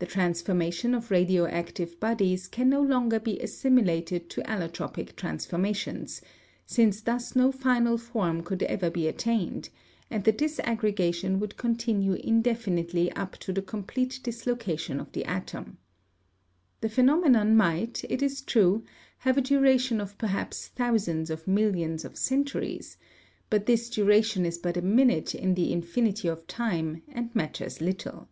The 0.00 0.06
transformation 0.06 0.96
of 0.96 1.12
radioactive 1.12 2.00
bodies 2.00 2.48
can 2.48 2.68
no 2.68 2.82
longer 2.82 3.20
be 3.20 3.38
assimilated 3.38 4.28
to 4.30 4.40
allotropic 4.42 5.14
transformations, 5.14 6.20
since 6.66 7.00
thus 7.00 7.36
no 7.36 7.52
final 7.52 7.96
form 7.96 8.42
could 8.42 8.64
ever 8.64 8.90
be 8.90 9.06
attained, 9.06 9.68
and 10.10 10.24
the 10.24 10.32
disaggregation 10.32 11.38
would 11.38 11.56
continue 11.56 12.14
indefinitely 12.14 13.12
up 13.12 13.36
to 13.36 13.52
the 13.52 13.62
complete 13.62 14.18
dislocation 14.24 14.98
of 14.98 15.12
the 15.12 15.24
atom. 15.24 15.78
The 16.80 16.88
phenomenon 16.88 17.56
might, 17.56 18.02
it 18.10 18.22
is 18.24 18.42
true, 18.42 18.82
have 19.18 19.38
a 19.38 19.40
duration 19.40 20.00
of 20.00 20.18
perhaps 20.18 20.66
thousands 20.66 21.30
of 21.30 21.46
millions 21.46 22.04
of 22.04 22.18
centuries, 22.18 22.96
but 23.50 23.66
this 23.66 23.88
duration 23.88 24.44
is 24.46 24.58
but 24.58 24.76
a 24.76 24.82
minute 24.82 25.32
in 25.32 25.54
the 25.54 25.72
infinity 25.72 26.26
of 26.26 26.44
time, 26.48 27.02
and 27.06 27.32
matters 27.36 27.80
little. 27.80 28.28